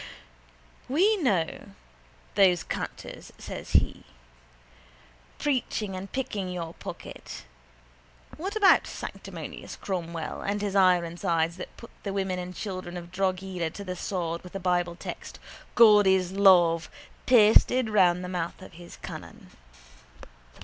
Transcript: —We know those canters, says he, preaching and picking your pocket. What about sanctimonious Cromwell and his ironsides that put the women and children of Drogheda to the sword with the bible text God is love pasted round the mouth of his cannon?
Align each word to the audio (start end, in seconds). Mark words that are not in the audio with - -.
—We 0.89 1.15
know 1.17 1.73
those 2.33 2.63
canters, 2.63 3.31
says 3.37 3.73
he, 3.73 4.03
preaching 5.37 5.95
and 5.95 6.11
picking 6.11 6.49
your 6.49 6.73
pocket. 6.73 7.43
What 8.35 8.55
about 8.55 8.87
sanctimonious 8.87 9.75
Cromwell 9.75 10.41
and 10.41 10.59
his 10.59 10.75
ironsides 10.75 11.57
that 11.57 11.77
put 11.77 11.91
the 12.01 12.13
women 12.13 12.39
and 12.39 12.55
children 12.55 12.97
of 12.97 13.11
Drogheda 13.11 13.69
to 13.69 13.83
the 13.83 13.95
sword 13.95 14.41
with 14.41 14.53
the 14.53 14.59
bible 14.59 14.95
text 14.95 15.37
God 15.75 16.07
is 16.07 16.31
love 16.31 16.89
pasted 17.27 17.87
round 17.87 18.23
the 18.23 18.27
mouth 18.27 18.59
of 18.63 18.73
his 18.73 18.97
cannon? 19.03 19.51